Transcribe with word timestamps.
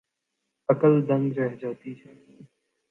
عقل 0.69 1.07
دنگ 1.07 1.33
رہ 1.37 1.55
جاتی 1.55 1.93
ہے۔ 2.01 2.13